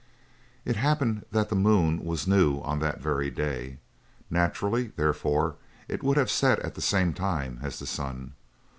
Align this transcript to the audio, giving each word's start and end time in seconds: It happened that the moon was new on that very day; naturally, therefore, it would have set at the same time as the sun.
It 0.65 0.77
happened 0.77 1.27
that 1.29 1.49
the 1.49 1.55
moon 1.55 2.03
was 2.03 2.25
new 2.27 2.59
on 2.61 2.79
that 2.79 2.99
very 3.01 3.29
day; 3.29 3.77
naturally, 4.31 4.87
therefore, 4.95 5.57
it 5.87 6.01
would 6.01 6.17
have 6.17 6.31
set 6.31 6.57
at 6.61 6.73
the 6.73 6.81
same 6.81 7.13
time 7.13 7.59
as 7.61 7.77
the 7.77 7.85
sun. 7.85 8.33